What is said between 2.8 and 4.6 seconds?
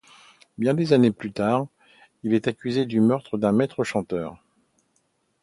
du meurtre d’un maître chanteur.